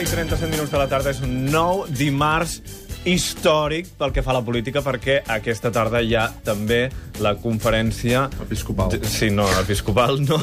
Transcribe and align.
i 0.00 0.06
37 0.06 0.48
minuts 0.48 0.70
de 0.72 0.78
la 0.80 0.86
tarda 0.88 1.10
és 1.12 1.18
un 1.20 1.32
nou 1.52 1.82
dimarts 1.92 2.60
històric 3.04 3.88
pel 3.96 4.12
que 4.12 4.22
fa 4.24 4.32
a 4.32 4.36
la 4.38 4.42
política, 4.44 4.82
perquè 4.84 5.18
aquesta 5.28 5.70
tarda 5.72 6.02
hi 6.04 6.14
ha 6.16 6.26
també 6.44 6.88
la 7.20 7.34
conferència... 7.40 8.26
Episcopal. 8.44 8.92
Sí, 9.08 9.30
no, 9.32 9.46
episcopal 9.60 10.20
no, 10.24 10.38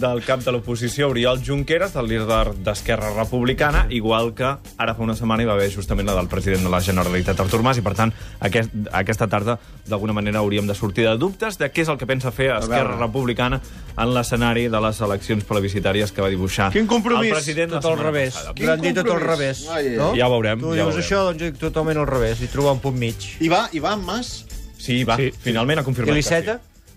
del 0.00 0.22
cap 0.24 0.44
de 0.44 0.52
l'oposició, 0.52 1.10
Oriol 1.12 1.42
Junqueras, 1.44 1.92
del 1.96 2.08
líder 2.12 2.54
d'Esquerra 2.64 3.12
Republicana, 3.16 3.86
igual 3.88 4.32
que 4.36 4.48
ara 4.76 4.96
fa 4.96 5.04
una 5.04 5.16
setmana 5.16 5.44
hi 5.44 5.50
va 5.50 5.56
haver 5.58 5.70
justament 5.72 6.08
la 6.08 6.16
del 6.16 6.28
president 6.32 6.64
de 6.64 6.72
la 6.72 6.80
Generalitat, 6.84 7.40
Artur 7.40 7.62
Mas, 7.64 7.80
i 7.80 7.84
per 7.84 7.94
tant 7.98 8.12
aquest, 8.40 8.72
aquesta 8.92 9.28
tarda 9.28 9.58
d'alguna 9.88 10.16
manera 10.16 10.40
hauríem 10.40 10.68
de 10.68 10.76
sortir 10.76 11.08
de 11.08 11.16
dubtes 11.20 11.60
de 11.60 11.68
què 11.72 11.84
és 11.84 11.92
el 11.92 12.00
que 12.00 12.08
pensa 12.08 12.32
fer 12.32 12.52
Esquerra. 12.56 12.96
Republicana 13.00 13.60
en 13.96 14.14
l'escenari 14.14 14.68
de 14.68 14.80
les 14.80 15.00
eleccions 15.00 15.44
plebiscitàries 15.44 16.12
que 16.12 16.22
va 16.22 16.28
dibuixar 16.28 16.70
Quin 16.72 16.86
compromís? 16.86 17.30
el 17.30 17.36
president 17.36 17.70
Tot 17.70 17.84
al 17.84 17.98
revés. 17.98 18.34
Van 18.66 18.80
dir 18.80 18.94
tot 18.94 19.10
al 19.10 19.20
revés. 19.20 19.64
No? 19.96 20.14
Ja 20.16 20.28
ho 20.28 20.30
veurem, 20.36 20.60
Tu 20.60 20.74
ja 20.76 20.84
ho 20.84 20.90
dius 20.90 20.94
veurem. 20.96 21.04
això, 21.04 21.24
doncs 21.26 21.38
jo 21.42 21.50
dic 21.50 21.58
totalment 21.58 21.98
al 21.98 22.06
revés. 22.06 22.40
I 22.42 22.48
trobar 22.48 22.72
un 22.72 22.80
punt 22.80 22.96
mig. 22.98 23.16
I 23.40 23.48
va, 23.48 23.68
i 23.72 23.78
va 23.78 23.94
en 23.94 24.04
Mas? 24.04 24.46
Sí, 24.78 25.04
va, 25.04 25.16
Sí. 25.16 25.30
finalment 25.42 25.78
ha 25.80 25.84
confirmat 25.84 26.14
I 26.14 26.18
que 26.18 26.22
sí. 26.22 26.28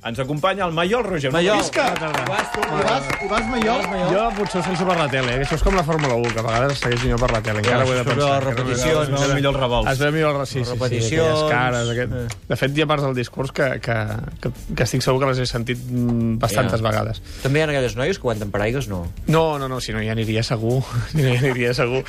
Ens 0.04 0.20
acompanya 0.20 0.66
el 0.66 0.74
Maiol 0.76 1.04
Roger. 1.06 1.32
Maiol. 1.32 1.58
Visca! 1.62 1.86
I 1.96 2.26
vas, 2.28 2.50
vas, 2.84 3.06
i 3.24 3.28
vas 3.32 3.46
Mallol? 3.48 3.84
Jo 4.12 4.24
potser 4.36 4.60
ho 4.60 4.64
segueixo 4.66 4.88
per 4.90 4.98
la 5.00 5.06
tele, 5.08 5.32
eh? 5.38 5.44
això 5.46 5.56
és 5.56 5.64
com 5.64 5.78
la 5.80 5.84
Fórmula 5.88 6.18
1, 6.20 6.34
que 6.36 6.42
a 6.42 6.44
vegades 6.44 6.82
segueixo 6.84 7.08
jo 7.14 7.20
per 7.22 7.30
la 7.32 7.40
tele, 7.46 7.62
encara 7.64 7.86
ho 7.88 7.94
he 7.94 7.96
de 8.00 8.04
pensar. 8.10 8.32
les 8.34 8.44
repeticions, 8.50 9.12
no? 9.14 9.22
Es 9.22 9.28
veu 9.30 9.36
millor 9.38 9.56
el 9.56 9.62
revolt. 9.62 9.88
Es 9.94 10.02
veu 10.04 10.12
millor 10.18 10.40
el 10.42 10.48
sí, 10.50 10.60
sí, 10.66 10.76
sí, 10.76 10.76
aquelles 10.76 11.44
cares. 11.54 11.92
Aquest... 11.94 12.36
De 12.52 12.58
fet, 12.60 12.76
hi 12.78 12.84
ha 12.84 12.88
parts 12.92 13.06
del 13.08 13.16
discurs 13.22 13.54
que, 13.56 13.70
que, 13.86 13.96
que, 14.44 14.52
que 14.76 14.84
estic 14.90 15.06
segur 15.08 15.22
que 15.24 15.30
les 15.32 15.40
he 15.40 15.48
sentit 15.48 15.80
mm, 15.88 16.36
bastantes 16.44 16.84
Ja. 16.84 16.88
vegades. 16.90 17.24
També 17.46 17.62
hi 17.62 17.64
ha 17.64 17.70
aquelles 17.72 17.96
noies 17.96 18.20
que 18.20 18.28
aguanten 18.28 18.52
paraigues, 18.52 18.90
no? 18.92 19.06
No, 19.32 19.46
no, 19.62 19.70
no, 19.72 19.80
si 19.80 19.96
no, 19.96 20.04
ja 20.04 20.12
aniria 20.18 20.44
segur. 20.44 20.82
Si 21.14 21.22
no, 21.22 21.30
ja 21.32 21.40
aniria 21.46 21.74
segur. 21.78 22.04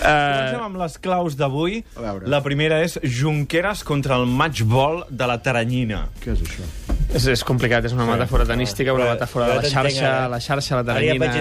Comencem 0.00 0.60
Uh, 0.60 0.64
amb 0.66 0.78
les 0.80 0.98
claus 0.98 1.36
d'avui. 1.38 1.82
La 2.26 2.42
primera 2.42 2.80
és 2.82 2.98
Junqueras 3.04 3.84
contra 3.86 4.16
el 4.18 4.26
matchball 4.26 5.04
de 5.10 5.26
la 5.30 5.38
Taranyina. 5.44 6.06
Què 6.24 6.34
és 6.34 6.42
això? 6.46 6.95
És, 7.16 7.26
és 7.32 7.42
complicat, 7.46 7.84
és 7.88 7.94
una 7.96 8.06
metàfora 8.08 8.46
tenística, 8.48 8.92
una 8.94 9.04
Però 9.06 9.14
metàfora 9.16 9.46
de 9.48 9.54
ja 9.54 9.62
la 9.62 9.70
xarxa, 9.72 10.10
la 10.32 10.40
xarxa, 10.40 10.76
la 10.80 10.82
Ara 10.96 11.00
ja 11.06 11.14
vaig 11.20 11.36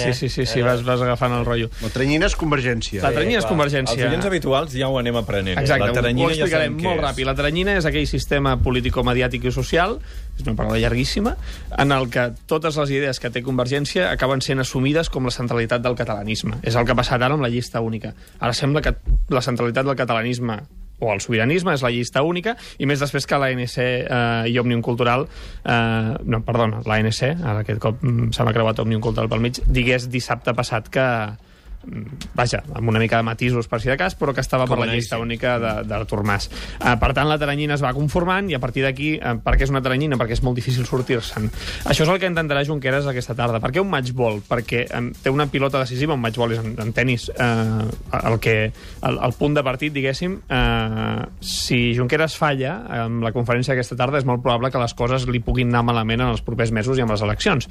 eh? 0.00 0.12
Sí, 0.12 0.12
sí, 0.12 0.28
sí, 0.28 0.46
sí 0.46 0.60
Ara- 0.60 0.74
vas, 0.74 0.84
vas 0.84 1.00
agafant 1.06 1.32
el 1.38 1.44
rotllo. 1.46 1.70
La 1.82 1.90
tranyina 1.94 2.26
és 2.26 2.36
Convergència. 2.36 3.02
La 3.02 3.12
taranyina 3.14 3.38
és 3.38 3.44
clar. 3.44 3.50
Els 3.50 3.54
Convergència. 3.54 4.08
oients 4.10 4.26
habituals 4.26 4.72
ja 4.74 4.88
ho 4.88 4.98
anem 4.98 5.16
aprenent. 5.16 5.56
eh? 5.58 5.60
Exacte, 5.62 5.86
la 5.86 5.92
ho 5.92 5.94
ja 6.38 6.44
explicarem 6.44 6.76
què 6.78 6.82
molt 6.82 7.00
és. 7.00 7.06
ràpid. 7.06 7.24
La 7.30 7.34
taranyina 7.34 7.76
és 7.78 7.86
aquell 7.86 8.06
sistema 8.06 8.56
político-mediàtic 8.58 9.44
i 9.44 9.52
social, 9.52 9.98
és 10.38 10.46
una 10.46 10.56
paraula 10.56 10.78
llarguíssima, 10.78 11.36
en 11.78 11.92
el 11.92 12.08
que 12.10 12.32
totes 12.46 12.76
les 12.76 12.90
idees 12.90 13.20
que 13.20 13.30
té 13.30 13.42
Convergència 13.42 14.10
acaben 14.10 14.40
sent 14.40 14.60
assumides 14.60 15.08
com 15.10 15.24
la 15.24 15.30
centralitat 15.30 15.82
del 15.82 15.94
catalanisme. 15.96 16.58
És 16.62 16.74
el 16.76 16.84
que 16.84 16.92
ha 16.92 16.98
passat 16.98 17.22
ara 17.22 17.34
amb 17.34 17.42
la 17.42 17.48
llista 17.48 17.80
única. 17.80 18.14
Ara 18.40 18.52
sembla 18.52 18.80
que 18.82 18.94
la 19.28 19.42
centralitat 19.42 19.84
del 19.86 19.96
catalanisme 19.96 20.60
o 21.00 21.12
el 21.14 21.20
sobiranisme 21.24 21.74
és 21.74 21.84
la 21.84 21.92
llista 21.92 22.22
única, 22.26 22.56
i 22.78 22.88
més 22.88 23.02
després 23.02 23.26
que 23.26 23.40
l'ANC 23.40 23.76
eh, 23.80 24.50
i 24.52 24.58
Òmnium 24.60 24.84
Cultural, 24.84 25.26
eh, 25.64 26.10
no, 26.24 26.42
perdona, 26.46 26.84
l'ANC, 26.86 27.22
ara 27.40 27.60
aquest 27.64 27.82
cop 27.82 28.02
mm, 28.04 28.32
se 28.36 28.46
m'ha 28.46 28.56
creuat 28.56 28.84
Òmnium 28.84 29.02
Cultural 29.04 29.30
pel 29.32 29.44
mig, 29.44 29.62
digués 29.66 30.10
dissabte 30.12 30.54
passat 30.56 30.92
que, 30.92 31.06
vaja, 32.34 32.62
amb 32.74 32.88
una 32.88 32.98
mica 32.98 33.16
de 33.16 33.22
matisos 33.22 33.68
per 33.68 33.80
si 33.80 33.88
de 33.88 33.96
cas, 33.96 34.16
però 34.18 34.34
que 34.34 34.40
estava 34.40 34.66
Com 34.66 34.76
per 34.78 34.86
la 34.86 34.92
llista 34.94 35.16
Nike. 35.16 35.22
única 35.26 35.58
de- 35.58 35.88
d'Artur 35.88 36.22
Mas. 36.24 36.48
Uh, 36.80 36.96
per 37.00 37.12
tant, 37.14 37.28
la 37.28 37.38
taranyina 37.38 37.74
es 37.74 37.82
va 37.82 37.92
conformant 37.94 38.50
i 38.50 38.54
a 38.54 38.60
partir 38.60 38.82
d'aquí, 38.84 39.14
uh, 39.18 39.38
per 39.42 39.56
què 39.56 39.62
és 39.64 39.70
una 39.70 39.80
taranyina? 39.82 40.16
Perquè 40.16 40.32
és 40.32 40.42
molt 40.42 40.56
difícil 40.56 40.84
sortir-se'n. 40.86 41.50
Això 41.84 42.02
és 42.04 42.08
el 42.08 42.18
que 42.20 42.26
intentarà 42.28 42.64
Junqueras 42.64 43.06
aquesta 43.06 43.34
tarda. 43.34 43.60
Per 43.60 43.70
què 43.72 43.80
un 43.80 43.90
matchball? 43.90 44.40
Perquè 44.48 44.86
um, 44.98 45.10
té 45.12 45.30
una 45.30 45.46
pilota 45.46 45.78
decisiva, 45.80 46.14
un 46.14 46.20
matchball 46.20 46.52
és 46.52 46.58
en, 46.62 46.74
en 46.78 46.92
tennis, 46.92 47.28
uh, 47.30 47.88
el, 48.24 48.38
que, 48.40 48.72
el, 49.02 49.18
el 49.18 49.32
punt 49.38 49.54
de 49.54 49.62
partit, 49.64 49.92
diguéssim, 49.92 50.38
uh, 50.50 51.24
si 51.40 51.94
Junqueras 51.96 52.36
falla 52.36 52.76
amb 53.04 53.22
la 53.24 53.32
conferència 53.32 53.74
d'aquesta 53.74 53.96
tarda 53.96 54.18
és 54.18 54.24
molt 54.28 54.42
probable 54.42 54.70
que 54.70 54.78
les 54.78 54.94
coses 54.94 55.26
li 55.28 55.40
puguin 55.40 55.68
anar 55.72 55.82
malament 55.84 56.20
en 56.20 56.28
els 56.34 56.42
propers 56.42 56.70
mesos 56.72 56.98
i 56.98 57.02
amb 57.02 57.10
les 57.14 57.22
eleccions. 57.22 57.68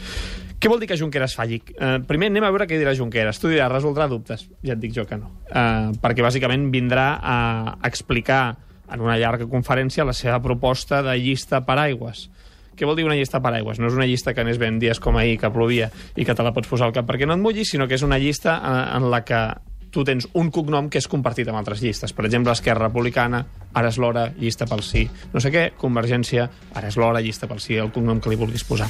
Què 0.60 0.68
vol 0.68 0.80
dir 0.82 0.90
que 0.92 0.98
Junqueras 1.00 1.36
falli? 1.38 1.62
Uh, 1.80 2.02
primer 2.06 2.28
anem 2.28 2.44
a 2.44 2.50
veure 2.52 2.68
què 2.68 2.78
dirà 2.80 2.92
Junqueras. 2.98 3.40
Tu 3.40 3.48
diràs, 3.54 3.70
resoldrà 4.00 4.08
dubtes. 4.08 4.48
Ja 4.64 4.76
et 4.76 4.82
dic 4.82 4.96
jo 4.96 5.06
que 5.06 5.18
no. 5.18 5.32
Uh, 5.50 5.92
perquè 6.02 6.24
bàsicament 6.24 6.70
vindrà 6.72 7.20
a 7.22 7.78
explicar 7.88 8.58
en 8.90 9.02
una 9.02 9.18
llarga 9.18 9.48
conferència 9.48 10.06
la 10.06 10.14
seva 10.14 10.40
proposta 10.42 11.04
de 11.04 11.18
llista 11.20 11.62
paraigües. 11.66 12.30
Què 12.76 12.88
vol 12.88 12.96
dir 12.96 13.06
una 13.06 13.18
llista 13.18 13.42
paraigües? 13.44 13.80
No 13.80 13.90
és 13.90 13.98
una 13.98 14.08
llista 14.08 14.34
que 14.34 14.42
anés 14.42 14.58
ben 14.58 14.80
dies 14.80 15.00
com 15.00 15.18
ahir, 15.18 15.38
que 15.40 15.52
plovia 15.52 15.90
i 16.16 16.26
que 16.26 16.34
te 16.34 16.44
la 16.44 16.54
pots 16.56 16.70
posar 16.70 16.88
al 16.88 16.96
cap 16.96 17.06
perquè 17.06 17.28
no 17.28 17.36
et 17.36 17.44
mullis, 17.44 17.70
sinó 17.70 17.88
que 17.88 17.98
és 18.00 18.06
una 18.06 18.18
llista 18.18 18.56
en, 18.64 19.04
en 19.04 19.10
la 19.12 19.24
que 19.28 19.42
tu 19.92 20.04
tens 20.06 20.28
un 20.38 20.52
cognom 20.54 20.90
que 20.90 21.00
és 21.02 21.08
compartit 21.10 21.48
amb 21.50 21.60
altres 21.60 21.82
llistes. 21.82 22.14
Per 22.14 22.26
exemple, 22.28 22.54
Esquerra 22.54 22.88
Republicana, 22.88 23.42
ara 23.74 23.90
és 23.90 23.98
l'hora, 24.02 24.28
llista 24.38 24.68
pel 24.70 24.84
sí. 24.86 25.06
No 25.34 25.42
sé 25.42 25.52
què, 25.54 25.66
Convergència, 25.80 26.48
ara 26.78 26.90
és 26.90 26.98
l'hora, 26.98 27.22
llista 27.22 27.48
pel 27.50 27.62
sí, 27.64 27.78
el 27.78 27.92
cognom 27.94 28.22
que 28.22 28.32
li 28.32 28.38
vulguis 28.40 28.66
posar. 28.68 28.90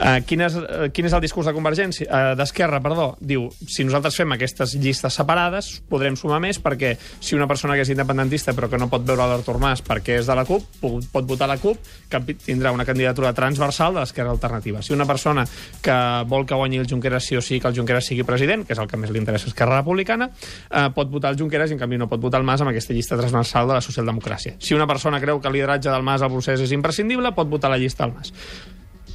Uh, 0.00 0.20
quin, 0.26 0.44
és, 0.46 0.56
uh, 0.56 0.88
quin 0.94 1.08
és 1.08 1.16
el 1.16 1.22
discurs 1.24 1.48
de 1.48 1.54
Convergència? 1.56 2.08
Uh, 2.08 2.32
D'Esquerra, 2.38 2.80
perdó. 2.84 3.10
Diu, 3.20 3.48
si 3.68 3.84
nosaltres 3.84 4.16
fem 4.16 4.32
aquestes 4.36 4.76
llistes 4.80 5.16
separades, 5.20 5.70
podrem 5.90 6.16
sumar 6.16 6.40
més 6.42 6.60
perquè 6.62 6.94
si 7.20 7.36
una 7.36 7.48
persona 7.50 7.76
que 7.76 7.84
és 7.84 7.92
independentista 7.92 8.54
però 8.56 8.70
que 8.70 8.80
no 8.80 8.88
pot 8.92 9.04
veure 9.06 9.28
l'Artur 9.28 9.58
Mas 9.60 9.84
perquè 9.84 10.20
és 10.20 10.28
de 10.28 10.36
la 10.36 10.46
CUP, 10.48 10.80
pot, 10.80 11.26
votar 11.28 11.48
la 11.50 11.58
CUP, 11.60 11.84
que 12.10 12.22
tindrà 12.32 12.72
una 12.72 12.86
candidatura 12.88 13.34
transversal 13.36 13.94
de 13.96 14.04
l'Esquerra 14.04 14.32
Alternativa. 14.32 14.82
Si 14.82 14.94
una 14.96 15.08
persona 15.08 15.44
que 15.82 15.98
vol 16.28 16.46
que 16.46 16.56
guanyi 16.56 16.80
el 16.80 16.88
Junqueras 16.88 17.24
sí 17.24 17.36
o 17.36 17.42
sí, 17.44 17.60
que 17.60 17.68
el 17.68 17.76
Junqueras 17.76 18.08
sigui 18.08 18.24
president, 18.24 18.64
que 18.66 18.76
és 18.76 18.80
el 18.80 18.88
que 18.88 19.00
més 19.00 19.12
li 19.12 19.20
interessa 19.20 19.48
a 19.48 19.52
Esquerra 19.52 19.80
Republicana, 19.82 20.29
eh, 20.30 20.88
pot 20.96 21.10
votar 21.12 21.34
el 21.34 21.38
Junqueras 21.40 21.70
i 21.70 21.76
en 21.76 21.82
canvi 21.82 22.00
no 22.00 22.08
pot 22.10 22.20
votar 22.22 22.40
el 22.40 22.48
Mas 22.48 22.64
amb 22.64 22.72
aquesta 22.72 22.96
llista 22.96 23.18
transversal 23.20 23.70
de 23.70 23.78
la 23.78 23.84
socialdemocràcia. 23.84 24.56
Si 24.58 24.74
una 24.74 24.88
persona 24.90 25.20
creu 25.20 25.40
que 25.40 25.48
el 25.48 25.58
lideratge 25.58 25.90
del 25.90 26.06
Mas 26.06 26.22
al 26.22 26.32
procés 26.32 26.60
és 26.60 26.76
imprescindible, 26.76 27.34
pot 27.36 27.48
votar 27.48 27.70
la 27.70 27.80
llista 27.80 28.06
del 28.06 28.16
Mas. 28.16 28.34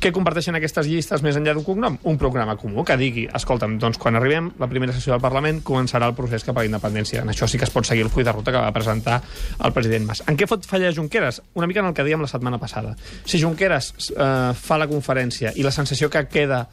Què 0.01 0.11
comparteixen 0.13 0.53
aquestes 0.57 0.87
llistes 0.89 1.23
més 1.25 1.37
enllà 1.39 1.53
d'un 1.55 1.63
cognom? 1.65 1.95
Un 2.09 2.17
programa 2.21 2.57
comú 2.59 2.83
que 2.85 2.97
digui, 2.99 3.23
escolta'm, 3.39 3.77
doncs 3.81 3.97
quan 4.01 4.17
arribem 4.19 4.51
la 4.59 4.67
primera 4.69 4.93
sessió 4.93 5.13
del 5.13 5.23
Parlament 5.23 5.61
començarà 5.65 6.09
el 6.11 6.15
procés 6.17 6.43
cap 6.45 6.57
a 6.57 6.63
la 6.63 6.69
independència. 6.69 7.23
En 7.23 7.31
això 7.31 7.47
sí 7.49 7.57
que 7.57 7.65
es 7.67 7.73
pot 7.73 7.87
seguir 7.87 8.03
el 8.05 8.11
full 8.13 8.27
de 8.27 8.33
ruta 8.35 8.53
que 8.53 8.61
va 8.61 8.73
presentar 8.75 9.21
el 9.63 9.73
president 9.73 10.05
Mas. 10.09 10.23
En 10.27 10.37
què 10.37 10.49
fot 10.51 10.67
fallar 10.67 10.93
Junqueras? 10.95 11.41
Una 11.55 11.65
mica 11.71 11.81
en 11.81 11.89
el 11.89 11.95
que 11.97 12.05
dèiem 12.05 12.21
la 12.21 12.29
setmana 12.31 12.59
passada. 12.61 12.95
Si 13.25 13.41
Junqueras 13.41 13.93
eh, 14.11 14.53
fa 14.53 14.77
la 14.81 14.89
conferència 14.91 15.55
i 15.55 15.65
la 15.65 15.73
sensació 15.73 16.11
que 16.11 16.27
queda 16.27 16.65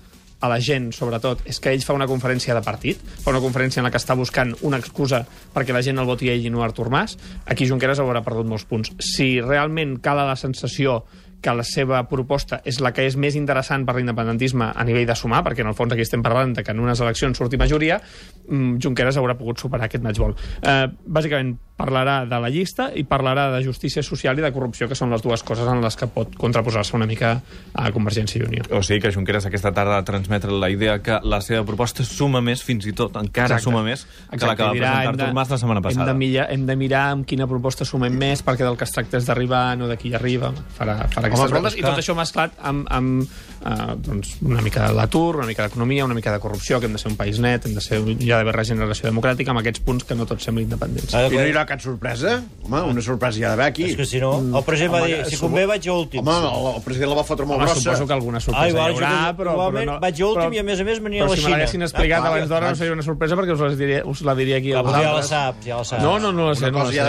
a 0.42 0.50
la 0.50 0.58
gent, 0.60 0.90
sobretot, 0.92 1.44
és 1.46 1.60
que 1.62 1.70
ell 1.70 1.84
fa 1.86 1.94
una 1.94 2.08
conferència 2.10 2.54
de 2.56 2.62
partit, 2.66 3.00
fa 3.22 3.30
una 3.30 3.40
conferència 3.42 3.80
en 3.80 3.86
la 3.86 3.92
que 3.94 4.00
està 4.02 4.16
buscant 4.18 4.52
una 4.66 4.80
excusa 4.82 5.22
perquè 5.54 5.74
la 5.74 5.84
gent 5.86 6.02
el 6.02 6.08
voti 6.08 6.32
ell 6.32 6.46
i 6.46 6.50
no 6.50 6.64
Artur 6.66 6.90
Mas, 6.90 7.14
aquí 7.46 7.68
Junqueras 7.70 8.02
haurà 8.02 8.24
perdut 8.26 8.48
molts 8.50 8.66
punts. 8.66 8.90
Si 8.98 9.36
realment 9.40 10.00
cala 10.02 10.26
la 10.26 10.38
sensació 10.40 11.02
que 11.42 11.54
la 11.58 11.64
seva 11.66 12.04
proposta 12.08 12.60
és 12.64 12.78
la 12.80 12.92
que 12.94 13.04
és 13.08 13.16
més 13.18 13.36
interessant 13.38 13.84
per 13.84 13.96
l'independentisme 13.98 14.70
a 14.72 14.86
nivell 14.86 15.08
de 15.08 15.16
sumar, 15.18 15.42
perquè 15.44 15.64
en 15.64 15.72
el 15.72 15.76
fons 15.78 15.92
aquí 15.92 16.06
estem 16.06 16.22
parlant 16.22 16.54
de 16.56 16.64
que 16.64 16.72
en 16.72 16.80
unes 16.80 17.02
eleccions 17.02 17.36
surti 17.38 17.58
majoria, 17.60 18.00
mm, 18.48 18.78
Junqueras 18.82 19.18
haurà 19.18 19.36
pogut 19.36 19.58
superar 19.58 19.90
aquest 19.90 20.04
matchball. 20.04 20.36
Eh, 20.62 20.86
bàsicament, 21.06 21.56
parlarà 21.82 22.22
de 22.28 22.38
la 22.38 22.50
llista 22.52 22.90
i 22.94 23.02
parlarà 23.08 23.48
de 23.56 23.62
justícia 23.64 24.02
social 24.06 24.38
i 24.38 24.44
de 24.44 24.52
corrupció, 24.54 24.86
que 24.88 24.94
són 24.98 25.10
les 25.10 25.22
dues 25.24 25.42
coses 25.42 25.66
en 25.68 25.80
les 25.82 25.96
que 25.98 26.06
pot 26.06 26.36
contraposar-se 26.38 26.94
una 26.96 27.08
mica 27.10 27.32
a 27.74 27.90
Convergència 27.94 28.38
i 28.42 28.46
Unió. 28.46 28.66
O 28.70 28.82
sigui 28.86 29.00
que 29.02 29.12
Junqueras 29.14 29.48
aquesta 29.48 29.72
tarda 29.74 29.98
ha 29.98 30.04
transmetre 30.06 30.52
la 30.52 30.70
idea 30.70 31.00
que 31.02 31.18
la 31.24 31.40
seva 31.42 31.64
proposta 31.66 32.04
suma 32.06 32.42
més, 32.44 32.62
fins 32.62 32.86
i 32.86 32.94
tot 32.96 33.16
encara 33.18 33.56
Exacte. 33.56 33.64
suma 33.64 33.82
més, 33.82 34.06
que 34.30 34.46
la 34.46 34.54
que 34.54 34.62
va 34.68 34.76
dirà, 34.76 34.92
presentar 34.92 35.26
Artur 35.26 35.34
Mas 35.34 35.50
la 35.50 35.58
setmana 35.58 35.80
Hem 35.80 35.82
de, 35.82 35.88
passada. 35.88 36.14
mirar, 36.14 36.46
hem 36.52 36.66
de 36.66 36.76
mirar 36.76 37.02
amb 37.16 37.26
quina 37.26 37.48
proposta 37.50 37.88
sumem 37.88 38.14
més, 38.14 38.44
perquè 38.44 38.62
del 38.68 38.78
que 38.78 38.86
es 38.86 38.94
tracta 38.94 39.18
és 39.18 39.26
d'arribar, 39.26 39.64
no 39.78 39.88
de 39.90 39.96
qui 39.98 40.14
arriba. 40.14 40.52
Farà, 40.78 41.08
farà 41.10 41.31
aquestes 41.32 41.50
però 41.50 41.60
voltes. 41.62 41.78
I 41.78 41.82
tot 41.82 41.98
això 42.02 42.14
mesclat 42.18 42.52
amb, 42.62 42.86
amb 42.90 43.22
eh, 43.62 43.94
doncs 44.06 44.36
una 44.42 44.60
mica 44.62 44.86
de 44.88 44.94
l'atur, 44.94 45.36
una 45.36 45.46
mica 45.46 45.66
d'economia, 45.66 46.04
una 46.04 46.14
mica 46.14 46.32
de 46.32 46.38
corrupció, 46.42 46.78
que 46.80 46.86
hem 46.86 46.92
de 46.92 46.98
ser 47.02 47.10
un 47.12 47.16
país 47.16 47.38
net, 47.42 47.66
hem 47.66 47.74
de 47.74 47.80
ser, 47.84 48.00
hi 48.06 48.30
ha 48.32 48.38
d'haver 48.40 48.54
regeneració 48.56 49.08
democràtica, 49.10 49.50
amb 49.54 49.60
aquests 49.62 49.80
punts 49.86 50.04
que 50.04 50.14
no 50.18 50.26
tots 50.26 50.44
semblen 50.44 50.66
independents. 50.68 51.14
Ah, 51.14 51.26
I 51.26 51.34
no 51.36 51.42
hi 51.44 51.50
haurà 51.52 51.64
cap 51.66 51.80
sorpresa? 51.80 52.42
Home, 52.64 52.82
una 52.92 53.02
sorpresa 53.02 53.38
hi 53.40 53.44
ha 53.44 53.50
d'haver 53.54 53.66
aquí. 53.66 53.84
És 53.90 53.96
que 53.96 54.06
si 54.06 54.20
no, 54.22 54.32
el 54.40 54.64
president 54.64 54.94
va 54.94 55.02
Home, 55.02 55.08
dir, 55.12 55.24
si 55.26 55.36
supo- 55.36 55.48
convé 55.48 55.66
vaig 55.66 55.88
a 55.88 55.92
últim. 55.94 56.20
Home, 56.26 56.36
el, 56.48 56.66
el 56.76 56.82
president 56.82 57.10
la 57.12 57.16
va 57.20 57.24
fotre 57.24 57.46
molt 57.46 57.60
Home, 57.60 57.70
grossa. 57.70 57.80
suposo 57.90 58.06
que 58.06 58.12
alguna 58.14 58.38
Ah, 58.38 58.40
sorpresa 58.40 58.68
igual, 58.68 58.92
hi 58.92 58.94
haurà, 58.96 59.36
però, 59.36 59.54
però 59.72 59.84
no... 59.86 59.98
vaig 60.00 60.20
a 60.22 60.26
últim 60.26 60.42
però- 60.42 60.54
i 60.54 60.58
a 60.58 60.64
més 60.64 60.80
a 60.80 60.84
més 60.84 61.00
venia 61.02 61.22
però 61.24 61.30
a 61.30 61.30
la 61.30 61.36
si 61.36 61.42
me 61.42 61.46
Xina. 61.46 61.56
l'haguessin 61.56 61.82
explicat 61.82 62.22
Ah, 62.24 62.28
abans 62.32 62.48
d'hora 62.48 62.70
no 62.70 62.76
seria 62.76 62.92
una 62.92 63.02
sorpresa 63.02 63.36
perquè 63.36 63.52
us 63.54 63.60
la 63.60 63.70
diria, 63.76 64.02
us 64.04 64.22
la 64.22 64.34
diria 64.34 64.56
aquí 64.58 64.72
a 64.72 64.78
Ah, 64.78 64.82
però 64.82 64.92
ja 64.92 65.02
la 65.02 65.12
vosaltres. 65.20 65.28
saps, 65.28 65.66
ja 65.66 65.76
la 65.78 65.84
saps. 65.84 66.02
No, 66.02 66.18
no, 66.18 66.32
no 66.32 66.48
la 66.48 66.54
sé. 66.54 66.70
No 66.70 66.84
la 66.84 66.90
sé. 66.90 67.00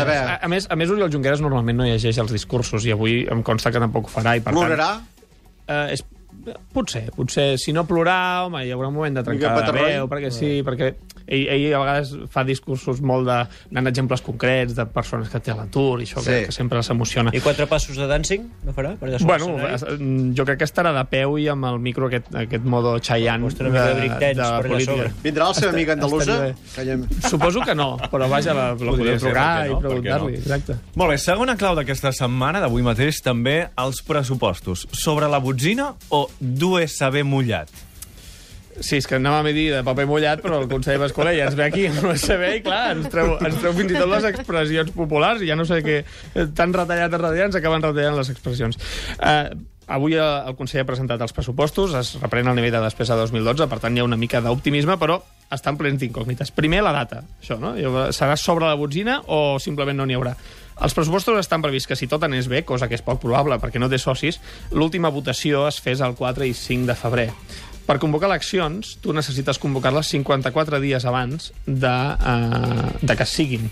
A, 0.44 0.48
més, 0.48 0.68
a 0.70 0.75
més, 0.75 0.90
Oriol 0.90 1.12
Junqueras 1.12 1.42
normalment 1.42 1.78
no 1.78 1.84
llegeix 1.86 2.18
els 2.22 2.31
discursos 2.31 2.86
i 2.86 2.92
avui 2.92 3.25
em 3.30 3.42
consta 3.44 3.72
que 3.72 3.80
tampoc 3.80 4.10
farà. 4.13 4.38
I 4.38 4.44
per 4.45 4.54
Plorarà? 4.56 4.89
Tant, 5.00 5.30
eh, 5.68 5.95
és, 5.98 6.06
potser, 6.74 7.07
potser, 7.15 7.54
si 7.62 7.74
no 7.75 7.86
plorar, 7.89 8.45
home, 8.48 8.63
hi 8.65 8.74
haurà 8.75 8.89
un 8.92 8.98
moment 8.98 9.19
de 9.19 9.24
trencar 9.25 9.56
de 9.63 9.75
veu, 9.77 10.07
perquè 10.12 10.31
sí, 10.33 10.56
perquè 10.65 10.94
ell, 11.28 11.46
ell 11.48 11.74
a 11.75 11.80
vegades 11.84 12.14
fa 12.31 12.44
discursos 12.48 13.02
molt 13.02 13.28
de... 13.28 13.38
anant 13.72 13.88
exemples 13.92 14.22
concrets 14.25 14.75
de 14.78 14.86
persones 14.86 15.30
que 15.30 15.40
té 15.44 15.52
a 15.54 15.58
l'atur 15.62 16.02
i 16.02 16.08
això 16.08 16.22
Sí. 16.24 16.30
que, 16.30 16.46
que 16.48 16.56
sempre 16.56 16.81
s'emociona. 16.84 17.31
I 17.34 17.42
quatre 17.44 17.68
passos 17.68 17.98
de 17.98 18.08
dancing 18.08 18.50
no 18.64 18.74
farà? 18.75 18.96
Per 19.00 19.14
Bueno, 19.24 19.54
jo 20.36 20.46
crec 20.46 20.60
que 20.64 20.68
estarà 20.68 20.94
de 20.96 21.04
peu 21.10 21.38
i 21.40 21.48
amb 21.52 21.66
el 21.70 21.80
micro 21.80 22.08
aquest, 22.08 22.34
aquest 22.36 22.64
modo 22.66 22.98
Chayanne 23.00 23.50
de 23.50 23.70
breakdance 23.70 24.36
per 24.36 24.44
allà 24.44 24.62
política. 24.68 25.12
Vindrà 25.24 25.48
la 25.50 25.54
seva 25.54 25.72
amiga 25.72 25.94
andalusa? 25.94 26.40
Suposo 27.30 27.62
que 27.62 27.75
no, 27.75 27.98
però 28.12 28.28
vaja, 28.30 28.54
la, 28.54 28.68
la 28.74 28.92
Podria 28.94 29.18
trucar 29.20 29.68
no? 29.70 29.78
i 29.78 29.81
preguntar-li. 29.81 30.34
no? 30.34 30.42
Exacte. 30.44 30.78
Molt 31.00 31.14
bé, 31.14 31.18
segona 31.22 31.56
clau 31.60 31.75
d'aquesta 31.78 32.12
setmana, 32.16 32.62
d'avui 32.64 32.84
mateix, 32.86 33.22
també 33.24 33.70
els 33.80 34.02
pressupostos. 34.06 34.88
Sobre 34.92 35.30
la 35.31 35.40
botzina 35.44 35.92
o 36.10 36.25
d'USB 36.40 37.24
mullat? 37.28 37.70
Sí, 38.80 38.98
és 38.98 39.08
que 39.10 39.20
anàvem 39.20 39.52
a 39.52 39.54
dir 39.56 39.66
de 39.74 39.81
paper 39.86 40.06
mullat, 40.10 40.42
però 40.42 40.62
el 40.62 40.70
conseller 40.72 41.02
Mascolell 41.02 41.38
ja 41.38 41.50
ens 41.50 41.58
ve 41.60 41.66
aquí 41.68 41.86
amb 41.90 42.00
l'USB 42.06 42.46
i, 42.58 42.62
clar, 42.66 42.96
ens 42.96 43.12
treu, 43.14 43.36
ens 43.38 43.60
treu 43.62 43.75
fins 43.78 43.94
i 43.94 44.00
tot 44.00 44.10
les 44.10 44.25
expressions 44.31 44.96
populars 44.96 45.44
i 45.44 45.52
ja 45.52 45.58
no 45.60 45.66
sé 45.70 45.81
què... 45.86 46.00
eh, 46.34 46.48
Tan 46.58 46.74
retallat, 46.74 47.12
tan 47.14 47.22
retallat, 47.22 47.52
ens 47.52 47.60
acaben 47.60 47.86
retallant 47.86 48.18
les 48.18 48.31
expressions. 48.34 48.80
Uh, 49.20 49.54
avui 49.94 50.16
eh, 50.18 50.24
el 50.24 50.56
conseller 50.58 50.86
ha 50.86 50.90
presentat 50.90 51.22
els 51.22 51.36
pressupostos, 51.36 51.94
es 52.00 52.16
reprèn 52.22 52.50
el 52.50 52.58
nivell 52.58 52.74
de 52.74 52.81
despesa 52.88 53.18
de 53.20 53.28
2012, 53.28 53.70
per 53.70 53.80
tant 53.84 53.96
hi 53.96 54.02
ha 54.02 54.08
una 54.08 54.18
mica 54.20 54.42
d'optimisme, 54.42 54.98
però 55.02 55.20
estan 55.54 55.78
plens 55.78 56.00
d'incògnites. 56.02 56.50
Primer, 56.56 56.81
la 56.81 56.96
data, 56.96 57.22
això, 57.42 57.60
no? 57.62 57.75
Serà 58.16 58.38
sobre 58.40 58.66
la 58.66 58.78
botzina 58.80 59.20
o 59.28 59.60
simplement 59.62 60.00
no 60.00 60.08
n'hi 60.10 60.18
haurà? 60.18 60.34
Els 60.84 60.96
pressupostos 60.98 61.38
estan 61.38 61.62
prevists 61.62 61.86
que 61.86 61.96
si 61.96 62.08
tot 62.10 62.24
anés 62.25 62.48
bé, 62.50 62.64
cosa 62.66 62.88
que 62.90 62.98
és 62.98 63.04
poc 63.06 63.20
probable 63.22 63.60
perquè 63.62 63.78
no 63.78 63.92
té 63.92 64.00
socis, 64.02 64.40
l'última 64.74 65.12
votació 65.14 65.68
es 65.68 65.78
fes 65.84 66.02
el 66.02 66.16
4 66.18 66.48
i 66.50 66.56
5 66.58 66.90
de 66.90 66.96
febrer. 66.98 67.28
Per 67.84 67.98
convocar 68.00 68.30
eleccions, 68.30 68.96
tu 69.04 69.14
necessites 69.16 69.60
convocar-les 69.60 70.08
54 70.16 70.80
dies 70.84 71.04
abans 71.10 71.52
de, 71.66 71.92
uh, 71.92 72.92
de 73.02 73.16
que 73.20 73.28
siguin. 73.28 73.68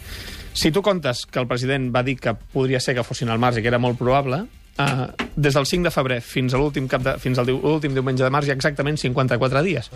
Si 0.52 0.72
tu 0.76 0.84
comptes 0.84 1.24
que 1.32 1.40
el 1.40 1.48
president 1.48 1.90
va 1.96 2.04
dir 2.04 2.18
que 2.20 2.34
podria 2.36 2.82
ser 2.84 2.98
que 2.98 3.06
fossin 3.08 3.32
al 3.32 3.40
març 3.40 3.62
i 3.62 3.64
que 3.64 3.72
era 3.72 3.80
molt 3.80 4.00
probable, 4.00 4.44
uh, 4.44 5.08
des 5.36 5.56
del 5.56 5.68
5 5.70 5.88
de 5.88 5.96
febrer 5.96 6.20
fins 6.26 6.54
a 6.54 6.60
l'últim 6.60 6.92
cap 6.92 7.06
de, 7.08 7.16
fins 7.24 7.40
al 7.40 7.48
l'últim 7.48 7.96
diumenge 7.96 8.26
de 8.26 8.34
març 8.34 8.50
hi 8.50 8.56
ha 8.56 8.60
exactament 8.60 9.00
54 9.00 9.64
dies. 9.64 9.88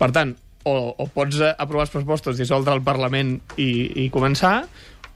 Per 0.00 0.10
tant, 0.16 0.32
o, 0.64 0.76
o 0.96 1.08
pots 1.12 1.40
eh, 1.40 1.52
aprovar 1.52 1.86
els 1.86 1.92
pressupostos, 1.92 2.38
dissoldre 2.40 2.74
el 2.76 2.84
Parlament 2.86 3.36
i, 3.56 3.70
i 4.04 4.08
començar, 4.14 4.62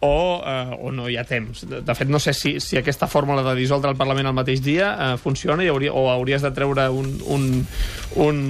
o, 0.03 0.43
eh, 0.45 0.77
o 0.83 0.91
no 0.91 1.09
hi 1.09 1.17
ha 1.17 1.23
temps. 1.25 1.63
De, 1.71 1.81
de 1.87 1.95
fet, 1.95 2.09
no 2.11 2.19
sé 2.19 2.33
si, 2.35 2.57
si 2.61 2.77
aquesta 2.81 3.07
fórmula 3.07 3.45
de 3.47 3.55
dissoldre 3.61 3.93
el 3.95 3.97
Parlament 4.01 4.27
el 4.27 4.35
mateix 4.35 4.61
dia 4.65 4.89
eh, 4.93 5.13
funciona 5.23 5.63
i 5.63 5.71
hauria, 5.71 5.93
o 5.95 6.09
hauries 6.11 6.43
de 6.43 6.51
treure 6.51 6.89
un, 6.91 7.13
un, 7.31 7.47
un 8.27 8.43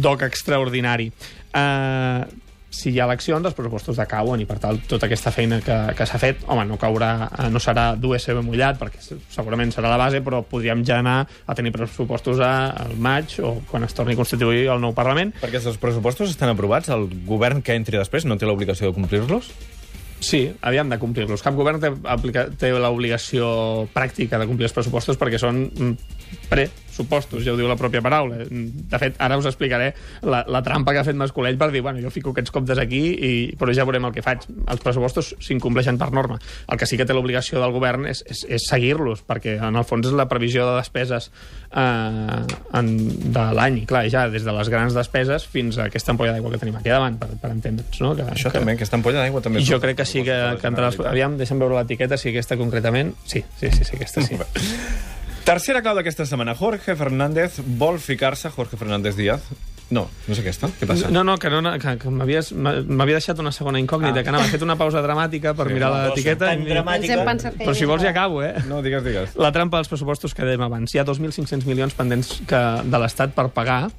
doc 0.00 0.22
extraordinari. 0.22 1.10
Eh, 1.54 2.24
si 2.74 2.90
hi 2.90 2.96
ha 2.98 3.04
eleccions, 3.06 3.44
els 3.46 3.54
pressupostos 3.54 3.94
decauen 4.00 4.40
i, 4.42 4.46
per 4.50 4.56
tant, 4.58 4.80
tota 4.90 5.06
aquesta 5.06 5.30
feina 5.30 5.60
que, 5.62 5.74
que 5.94 6.06
s'ha 6.10 6.18
fet, 6.18 6.40
home, 6.50 6.64
no 6.66 6.74
caurà, 6.78 7.10
eh, 7.30 7.44
no 7.54 7.60
serà 7.62 7.92
d'USB 7.94 8.40
mullat, 8.42 8.80
perquè 8.80 8.98
se- 9.02 9.18
segurament 9.30 9.70
serà 9.70 9.92
la 9.92 9.98
base, 10.00 10.18
però 10.26 10.40
podríem 10.42 10.82
ja 10.86 10.96
anar 10.98 11.20
a 11.46 11.54
tenir 11.54 11.70
pressupostos 11.74 12.42
a, 12.42 12.50
al 12.86 12.96
maig 12.98 13.36
o 13.46 13.52
quan 13.70 13.86
es 13.86 13.94
torni 13.94 14.16
a 14.16 14.18
constituir 14.18 14.64
el 14.74 14.82
nou 14.82 14.90
Parlament. 14.94 15.30
Perquè 15.42 15.62
els 15.62 15.78
pressupostos 15.78 16.34
estan 16.34 16.50
aprovats, 16.50 16.90
el 16.90 17.06
govern 17.30 17.62
que 17.62 17.78
entri 17.78 17.94
després 17.98 18.26
no 18.26 18.34
té 18.38 18.46
l'obligació 18.50 18.90
de 18.90 18.98
complir-los? 18.98 19.52
Sí, 20.24 20.46
havíem 20.64 20.88
de 20.88 20.98
complir-los. 21.02 21.42
Cap 21.44 21.56
govern 21.58 21.82
té, 21.82 21.90
aplica, 22.08 22.46
té 22.56 22.70
l'obligació 22.72 23.46
pràctica 23.92 24.40
de 24.40 24.48
complir 24.48 24.70
els 24.70 24.76
pressupostos 24.76 25.18
perquè 25.20 25.40
són 25.42 25.66
mm, 25.68 26.14
pressupostos, 26.48 27.42
ja 27.44 27.52
ho 27.52 27.58
diu 27.58 27.68
la 27.68 27.76
pròpia 27.78 28.02
paraula. 28.04 28.44
De 28.48 29.00
fet, 29.00 29.18
ara 29.22 29.36
us 29.38 29.48
explicaré 29.50 29.90
la, 30.22 30.44
la 30.48 30.62
trampa 30.64 30.94
que 30.94 31.02
ha 31.02 31.06
fet 31.06 31.18
Mascolell 31.18 31.58
per 31.60 31.70
dir, 31.74 31.82
bueno, 31.84 32.00
jo 32.02 32.12
fico 32.14 32.32
aquests 32.32 32.54
comptes 32.54 32.80
aquí, 32.80 33.02
i, 33.14 33.32
però 33.58 33.74
ja 33.76 33.86
veurem 33.86 34.08
el 34.08 34.14
que 34.14 34.24
faig. 34.24 34.46
Els 34.64 34.82
pressupostos 34.84 35.34
s'incompleixen 35.42 35.98
per 36.00 36.10
norma. 36.14 36.38
El 36.70 36.80
que 36.80 36.88
sí 36.88 36.98
que 37.00 37.06
té 37.08 37.16
l'obligació 37.16 37.60
del 37.62 37.74
govern 37.74 38.08
és, 38.10 38.22
és, 38.30 38.44
és 38.58 38.68
seguir-los, 38.70 39.24
perquè 39.28 39.58
en 39.58 39.80
el 39.80 39.86
fons 39.88 40.08
és 40.08 40.16
la 40.16 40.28
previsió 40.30 40.66
de 40.68 40.78
despeses 40.78 41.30
eh, 41.74 42.40
en, 42.80 42.92
de 43.34 43.46
l'any. 43.58 43.82
I 43.82 43.88
clar, 43.90 44.06
ja 44.12 44.26
des 44.32 44.46
de 44.46 44.54
les 44.56 44.72
grans 44.72 44.96
despeses 44.96 45.48
fins 45.50 45.78
a 45.78 45.88
aquesta 45.90 46.14
ampolla 46.14 46.36
d'aigua 46.36 46.54
que 46.54 46.62
tenim 46.62 46.78
aquí 46.80 46.92
davant, 46.92 47.18
per, 47.20 47.32
per 47.42 47.52
entendre'ns. 47.54 48.00
No? 48.04 48.14
Que, 48.16 48.28
Això 48.36 48.52
que... 48.52 48.60
també, 48.60 48.78
aquesta 48.78 49.00
ampolla 49.00 49.24
d'aigua 49.24 49.42
també... 49.44 49.64
Jo 49.66 49.80
crec 49.82 49.98
que 50.00 50.06
als 50.06 50.13
sí 50.14 50.24
que, 50.26 50.38
que 50.60 50.70
entre 50.70 50.86
les... 50.86 50.98
Aviam, 51.10 51.36
deixa'm 51.40 51.60
veure 51.62 51.80
l'etiqueta, 51.80 52.18
si 52.20 52.30
aquesta 52.30 52.58
concretament... 52.60 53.12
Sí, 53.26 53.44
sí, 53.58 53.70
sí, 53.74 53.84
sí 53.84 53.98
aquesta 53.98 54.24
sí. 54.24 54.38
Tercera 55.48 55.82
clau 55.84 55.98
d'aquesta 55.98 56.24
setmana. 56.24 56.54
Jorge 56.56 56.96
Fernández 56.96 57.58
vol 57.80 57.98
ficar-se... 58.00 58.48
Jorge 58.54 58.78
Fernández 58.80 59.18
Díaz? 59.18 59.50
No, 59.90 60.08
no 60.26 60.32
és 60.32 60.38
aquesta. 60.40 60.68
Què 60.80 60.86
passa? 60.88 61.10
No, 61.12 61.22
no, 61.24 61.36
que, 61.38 61.50
no, 61.50 61.60
que, 61.78 61.96
que 62.00 62.08
m'havies- 62.08 62.52
m'havia 62.56 63.18
deixat 63.18 63.38
una 63.38 63.52
segona 63.52 63.78
incògnita, 63.78 64.20
Ah. 64.20 64.22
que 64.22 64.28
anava, 64.30 64.44
fet 64.44 64.62
una 64.62 64.76
pausa 64.76 65.02
dramàtica 65.04 65.54
per 65.54 65.68
Sí, 65.68 65.74
mirar 65.74 65.90
no, 65.92 66.08
l'etiqueta. 66.08 66.54
dramàtica. 66.56 67.52
Que 67.58 67.64
Però 67.66 67.74
si 67.74 67.84
vols 67.84 68.02
ja 68.02 68.08
havia- 68.08 68.20
acabo, 68.22 68.42
eh? 68.42 68.54
No, 68.68 68.80
digues, 68.82 69.04
digues. 69.04 69.36
La 69.36 69.52
trampa 69.52 69.76
dels 69.78 69.88
pressupostos 69.88 70.34
que 70.34 70.42
dèiem 70.42 70.62
abans. 70.62 70.94
Hi 70.94 70.98
ha 70.98 71.04
2.500 71.04 71.66
milions 71.66 71.92
pendents 71.94 72.40
que, 72.46 72.62
de 72.84 72.98
l'Estat 72.98 73.34
per 73.34 73.48
pagar, 73.50 73.90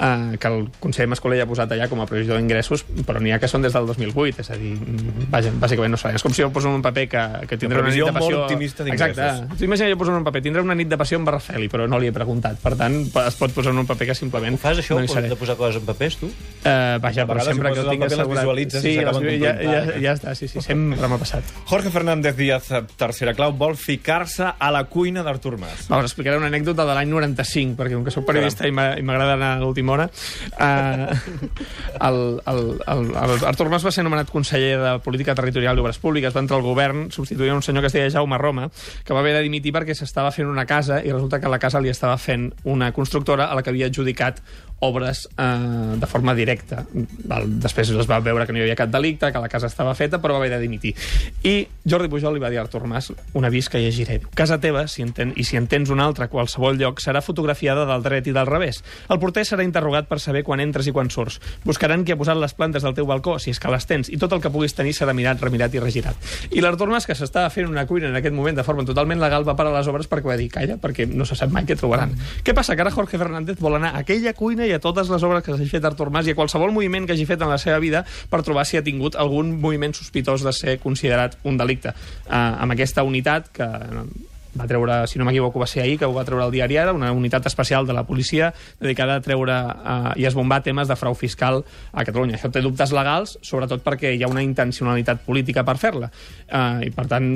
eh, 0.00 0.36
que 0.38 0.48
el 0.48 0.68
conseller 0.80 1.08
Mascolell 1.08 1.42
ha 1.42 1.46
posat 1.46 1.70
allà 1.72 1.88
com 1.88 2.00
a 2.00 2.06
previsió 2.06 2.36
d'ingressos, 2.36 2.84
però 3.06 3.20
n'hi 3.20 3.32
ha 3.32 3.38
que 3.38 3.48
són 3.48 3.62
des 3.62 3.72
del 3.72 3.86
2008, 3.86 4.40
és 4.40 4.50
a 4.50 4.56
dir, 4.56 4.74
mm, 4.78 5.30
vaja, 5.30 5.50
bàsicament 5.60 5.90
no 5.90 5.96
sabem. 5.96 6.16
És 6.16 6.22
com 6.22 6.32
si 6.32 6.42
jo 6.42 6.50
poso 6.50 6.68
en 6.68 6.74
un 6.76 6.82
paper 6.82 7.08
que, 7.08 7.46
que 7.48 7.56
tindré 7.58 7.80
una 7.80 7.90
nit 7.90 8.04
de 8.04 8.12
passió... 8.12 8.30
molt 8.30 8.42
optimista 8.52 8.84
d'ingressos. 8.84 9.18
Exacte. 9.18 9.56
Tu 9.58 9.64
imagina 9.64 9.90
jo 9.90 9.96
poso 9.98 10.10
en 10.12 10.18
un 10.18 10.24
paper, 10.24 10.42
tindré 10.42 10.62
una 10.62 10.74
nit 10.74 10.88
de 10.88 10.96
passió 10.96 11.18
amb 11.18 11.26
Barrafeli, 11.26 11.68
però 11.68 11.88
no 11.88 11.98
li 11.98 12.06
he 12.06 12.12
preguntat. 12.12 12.58
Per 12.60 12.76
tant, 12.76 12.94
es 13.26 13.34
pot 13.36 13.50
posar 13.52 13.72
en 13.72 13.78
un 13.78 13.86
paper 13.86 14.06
que 14.08 14.14
simplement... 14.14 14.54
Ho 14.54 14.58
fas, 14.58 14.78
això, 14.78 14.98
no 15.00 15.06
seré. 15.24 15.34
de 15.34 15.36
posar 15.40 15.56
coses 15.56 15.76
en 15.80 15.86
papers, 15.88 16.16
tu? 16.20 16.28
Eh, 16.64 16.98
vaja, 17.02 17.26
però 17.28 17.42
sempre 17.44 17.68
si 17.70 17.74
que 17.74 17.80
ho 17.80 17.90
tinc 17.90 18.04
assegurat... 18.06 18.70
sí, 18.70 18.94
les- 19.00 19.40
ja, 19.42 19.52
ja, 19.60 19.80
ja 20.00 20.12
està, 20.14 20.34
sí, 20.34 20.48
sí, 20.48 20.60
sempre 20.64 21.08
m'ha 21.08 21.18
passat. 21.20 21.44
Jorge 21.68 21.90
Fernández 21.90 22.36
Díaz, 22.36 22.70
eh, 22.72 22.82
tercera 22.96 23.34
clau, 23.34 23.52
vol 23.52 23.76
ficar-se 23.76 24.46
a 24.58 24.70
la 24.72 24.84
cuina 24.84 25.22
d'Artur 25.22 25.58
Mas. 25.58 25.86
Va, 25.90 25.98
us 25.98 26.08
explicaré 26.12 26.38
una 26.38 26.46
anècdota 26.52 26.86
de 26.88 26.94
l'any 26.96 27.10
95, 27.10 27.76
perquè 27.76 27.94
com 27.98 28.04
que 28.06 28.10
sóc 28.14 28.24
periodista 28.24 28.68
m'ha- 28.72 28.94
i 28.98 29.02
m'agrada 29.02 29.34
anar 29.36 29.52
a 29.56 29.60
l'última 29.60 29.92
hora, 29.92 30.08
eh, 30.58 31.06
el, 32.00 32.40
el, 32.46 32.80
el, 32.86 33.04
el 33.14 33.44
Artur 33.46 33.68
Mas 33.70 33.84
va 33.86 33.92
ser 33.92 34.04
nomenat 34.04 34.30
conseller 34.32 34.78
de 34.80 34.92
Política 35.04 35.34
Territorial 35.34 35.76
i 35.78 35.84
Obres 35.84 35.98
Públiques, 35.98 36.34
va 36.34 36.42
entrar 36.44 36.58
al 36.60 36.66
govern 36.66 37.08
substituint 37.14 37.54
un 37.58 37.62
senyor 37.62 37.84
que 37.84 37.90
es 37.92 37.96
deia 37.96 38.10
Jaume 38.10 38.38
Roma, 38.38 38.68
que 39.04 39.14
va 39.14 39.20
haver 39.20 39.34
de 39.36 39.42
dimitir 39.46 39.72
perquè 39.74 39.94
s'estava 39.96 40.32
fent 40.34 40.48
una 40.50 40.66
casa 40.66 41.00
i 41.04 41.12
resulta 41.12 41.40
que 41.40 41.48
la 41.52 41.58
casa 41.62 41.80
li 41.80 41.92
estava 41.92 42.16
fent 42.18 42.50
una 42.64 42.92
constructora 42.92 43.50
a 43.50 43.54
la 43.54 43.62
que 43.62 43.70
havia 43.70 43.86
adjudicat 43.90 44.40
obres 44.80 45.28
eh, 45.38 45.96
de 45.96 46.06
forma 46.06 46.34
directa. 46.34 46.84
Val, 47.24 47.46
després 47.60 47.90
es 47.90 48.08
va 48.10 48.20
veure 48.20 48.46
que 48.46 48.52
no 48.52 48.60
hi 48.60 48.64
havia 48.66 48.76
cap 48.78 48.90
delicte, 48.92 49.30
que 49.32 49.42
la 49.42 49.48
casa 49.48 49.68
estava 49.70 49.94
feta, 49.94 50.20
però 50.20 50.36
va 50.36 50.42
haver 50.42 50.52
de 50.54 50.60
dimitir. 50.60 50.94
I 51.42 51.54
Jordi 51.88 52.10
Pujol 52.12 52.36
li 52.36 52.42
va 52.42 52.50
dir 52.52 52.58
a 52.58 52.64
Artur 52.64 52.84
Mas 52.90 53.10
un 53.32 53.44
avís 53.44 53.68
que 53.70 53.80
llegiré. 53.80 54.20
Casa 54.34 54.58
teva, 54.60 54.86
si 54.88 55.02
enten, 55.02 55.32
i 55.36 55.44
si 55.44 55.56
en 55.56 55.68
tens 55.70 55.90
una 55.90 56.04
altra 56.04 56.28
a 56.28 56.32
qualsevol 56.32 56.78
lloc, 56.80 57.00
serà 57.00 57.22
fotografiada 57.24 57.86
del 57.88 58.04
dret 58.04 58.28
i 58.28 58.34
del 58.36 58.48
revés. 58.50 58.82
El 59.08 59.20
porter 59.22 59.46
serà 59.48 59.64
interrogat 59.64 60.08
per 60.10 60.20
saber 60.20 60.44
quan 60.44 60.60
entres 60.60 60.88
i 60.88 60.92
quan 60.92 61.10
surts. 61.10 61.40
Buscaran 61.64 62.04
qui 62.04 62.12
ha 62.12 62.20
posat 62.20 62.38
les 62.40 62.54
plantes 62.54 62.84
del 62.84 62.96
teu 62.96 63.08
balcó, 63.08 63.38
si 63.38 63.54
és 63.54 63.60
que 63.60 63.72
les 63.72 63.88
tens, 63.88 64.10
i 64.12 64.20
tot 64.20 64.32
el 64.36 64.42
que 64.44 64.52
puguis 64.52 64.76
tenir 64.76 64.94
serà 64.96 65.14
mirat, 65.16 65.40
remirat 65.42 65.74
i 65.74 65.82
regirat. 65.82 66.30
I 66.52 66.64
l'Artur 66.64 66.90
Mas, 66.92 67.08
que 67.08 67.16
s'estava 67.16 67.50
fent 67.50 67.70
una 67.70 67.86
cuina 67.88 68.10
en 68.10 68.20
aquest 68.20 68.34
moment 68.36 68.56
de 68.56 68.66
forma 68.66 68.84
totalment 68.84 69.20
legal, 69.22 69.46
va 69.48 69.56
parar 69.56 69.72
les 69.74 69.88
obres 69.88 70.10
perquè 70.10 70.28
va 70.28 70.38
dir, 70.40 70.50
calla, 70.52 70.76
perquè 70.80 71.08
no 71.08 71.24
se 71.28 71.38
sap 71.38 71.52
mai 71.54 71.64
què 71.68 71.76
trobaran. 71.78 72.12
Què 72.44 72.54
passa? 72.56 72.76
Que 72.76 72.84
ara 72.84 72.92
Jorge 72.94 73.20
Fernández 73.20 73.60
vol 73.60 73.78
anar 73.78 73.94
a 73.94 74.04
aquella 74.04 74.34
cuina 74.36 74.66
i 74.66 74.73
a 74.76 74.82
totes 74.82 75.10
les 75.12 75.24
obres 75.26 75.44
que 75.44 75.54
s'hagi 75.54 75.70
fet 75.70 75.84
Artur 75.88 76.10
Mas 76.14 76.28
i 76.28 76.34
a 76.34 76.38
qualsevol 76.38 76.74
moviment 76.74 77.06
que 77.06 77.16
hagi 77.16 77.26
fet 77.28 77.42
en 77.42 77.52
la 77.52 77.58
seva 77.58 77.78
vida 77.82 78.04
per 78.30 78.42
trobar 78.46 78.66
si 78.68 78.78
ha 78.78 78.84
tingut 78.84 79.16
algun 79.16 79.56
moviment 79.60 79.94
sospitós 79.96 80.44
de 80.44 80.52
ser 80.52 80.78
considerat 80.82 81.38
un 81.44 81.58
delicte. 81.60 81.94
Uh, 82.26 82.62
amb 82.64 82.76
aquesta 82.76 83.04
unitat 83.06 83.50
que 83.54 83.68
va 84.58 84.66
treure, 84.70 85.04
si 85.10 85.18
no 85.18 85.26
m'equivoco, 85.26 85.60
va 85.60 85.66
ser 85.66 85.82
ahir, 85.82 85.98
que 85.98 86.06
ho 86.06 86.14
va 86.14 86.24
treure 86.26 86.46
el 86.46 86.52
diari 86.54 86.78
Ara, 86.78 86.92
una 86.94 87.12
unitat 87.12 87.46
especial 87.46 87.86
de 87.86 87.94
la 87.96 88.04
policia 88.06 88.52
dedicada 88.80 89.16
a 89.18 89.22
treure 89.24 89.54
uh, 89.54 90.12
i 90.18 90.26
esbombar 90.26 90.62
temes 90.62 90.88
de 90.88 90.96
frau 90.98 91.14
fiscal 91.18 91.62
a 91.92 92.04
Catalunya. 92.06 92.38
Això 92.38 92.50
té 92.52 92.62
dubtes 92.64 92.92
legals, 92.94 93.36
sobretot 93.42 93.84
perquè 93.84 94.14
hi 94.14 94.22
ha 94.24 94.30
una 94.30 94.42
intencionalitat 94.44 95.24
política 95.26 95.64
per 95.66 95.76
fer-la. 95.80 96.10
Uh, 96.44 96.84
I, 96.86 96.90
per 96.94 97.06
tant, 97.10 97.28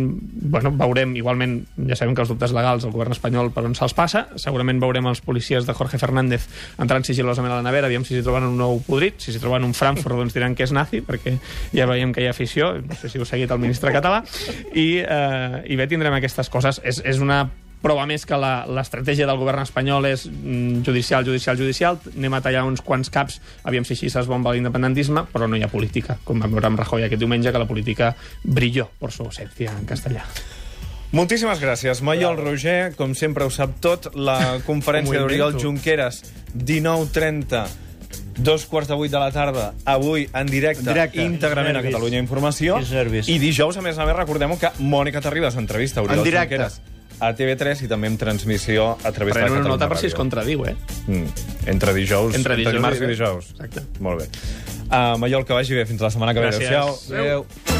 bueno, 0.52 0.72
veurem, 0.78 1.16
igualment, 1.18 1.58
ja 1.88 1.98
sabem 1.98 2.14
que 2.14 2.24
els 2.24 2.32
dubtes 2.32 2.54
legals 2.54 2.86
el 2.86 2.94
govern 2.94 3.14
espanyol 3.14 3.52
per 3.54 3.64
on 3.68 3.76
se'ls 3.78 3.96
passa, 3.96 4.26
segurament 4.38 4.80
veurem 4.82 5.06
els 5.10 5.22
policies 5.24 5.66
de 5.66 5.74
Jorge 5.74 5.98
Fernández 5.98 6.46
entrant 6.78 7.06
sigilosament 7.06 7.54
a 7.54 7.60
la 7.60 7.66
nevera, 7.66 7.88
aviam 7.90 8.04
si 8.06 8.16
s'hi 8.16 8.24
troben 8.26 8.46
un 8.48 8.58
nou 8.58 8.82
podrit, 8.86 9.18
si 9.22 9.32
s'hi 9.34 9.42
troben 9.42 9.66
un 9.66 9.74
Frankfurt, 9.74 10.16
doncs 10.18 10.36
diran 10.36 10.54
que 10.58 10.66
és 10.66 10.74
nazi, 10.74 11.00
perquè 11.04 11.36
ja 11.74 11.88
veiem 11.90 12.12
que 12.14 12.22
hi 12.22 12.28
ha 12.28 12.34
afició, 12.34 12.72
no 12.82 12.98
sé 12.98 13.10
si 13.10 13.20
heu 13.20 13.26
seguit 13.28 13.50
el 13.54 13.62
ministre 13.62 13.92
català, 13.94 14.22
i, 14.72 15.00
uh, 15.02 15.60
i 15.66 15.78
bé, 15.78 15.88
tindrem 15.90 16.14
aquestes 16.18 16.50
coses. 16.52 16.80
És, 16.84 17.00
és 17.08 17.18
una 17.24 17.46
prova 17.80 18.04
més 18.10 18.24
que 18.26 18.34
la- 18.36 18.64
l'estratègia 18.66 19.24
del 19.28 19.38
govern 19.38 19.62
espanyol 19.62 20.04
és 20.10 20.24
mm, 20.26 20.82
judicial, 20.84 21.24
judicial, 21.24 21.56
judicial, 21.56 21.98
anem 22.16 22.34
a 22.34 22.40
tallar 22.42 22.64
uns 22.66 22.80
quants 22.82 23.08
caps, 23.14 23.40
aviam 23.62 23.84
si 23.86 23.94
així 23.94 24.10
s'esbomba 24.10 24.50
l'independentisme, 24.52 25.22
però 25.32 25.46
no 25.48 25.56
hi 25.56 25.62
ha 25.62 25.68
política, 25.70 26.18
com 26.26 26.40
vam 26.42 26.50
veure 26.56 26.66
amb 26.66 26.80
Rajoy 26.82 27.06
aquest 27.06 27.20
diumenge, 27.22 27.52
que 27.54 27.58
la 27.62 27.68
política 27.70 28.16
brilló 28.42 28.88
por 28.98 29.12
su 29.14 29.22
ausencia 29.22 29.70
en 29.78 29.86
castellà. 29.86 30.24
Moltíssimes 31.12 31.60
gràcies. 31.62 32.02
Maiol 32.04 32.36
Roger, 32.36 32.92
com 32.98 33.14
sempre 33.16 33.46
ho 33.46 33.50
sap 33.50 33.78
tot, 33.80 34.10
la 34.14 34.58
conferència 34.68 35.22
d'Oriol. 35.22 35.54
Junqueras, 35.62 36.18
19.30, 36.54 37.62
dos 38.42 38.66
quarts 38.66 38.88
de 38.90 38.94
vuit 38.98 39.10
de 39.10 39.18
la 39.22 39.30
tarda, 39.32 39.70
avui 39.86 40.28
en 40.34 40.46
directe, 40.50 40.82
En 40.82 40.92
directe. 40.92 41.22
íntegrament 41.24 41.78
a. 41.78 41.82
Catalunya 41.86 42.18
Informació. 42.20 42.76
I 43.30 43.38
dijous, 43.38 43.76
a 43.78 43.82
més 43.82 43.96
a 43.98 44.04
més, 44.04 44.16
recordem 44.18 44.52
que 44.58 44.70
Mònica 44.80 45.22
Terribas 45.24 45.56
entrevista 45.56 46.02
Oriol 46.02 46.18
En 46.18 46.24
directe. 46.26 46.56
Junqueras 46.58 46.80
a 47.20 47.32
TV3 47.34 47.84
i 47.84 47.90
també 47.90 48.10
amb 48.12 48.20
transmissió 48.20 48.92
a 48.96 49.12
través 49.12 49.34
de 49.34 49.40
Pren 49.40 49.50
una 49.50 49.60
Catalunya 49.60 49.74
nota 49.74 49.88
per 49.90 49.98
si 50.00 50.10
es 50.10 50.16
contradiu, 50.18 50.64
eh? 50.68 50.76
Mm. 51.06 51.48
Entre 51.74 51.94
dijous, 51.96 52.38
Entre 52.38 52.58
dijous 52.60 52.78
dimarts 52.78 53.02
i 53.02 53.04
i 53.04 53.12
dijous. 53.14 53.52
Exacte. 53.56 53.86
Molt 54.04 54.22
bé. 54.22 54.30
Uh, 54.88 55.18
Maiol, 55.20 55.44
que 55.44 55.52
vagi 55.56 55.76
bé. 55.76 55.84
Fins 55.88 56.00
la 56.00 56.12
setmana 56.14 56.34
que 56.34 56.40
ve. 56.40 56.54
Gràcies. 56.54 56.70
Adéu-siau. 56.70 57.44
Adéu. 57.44 57.77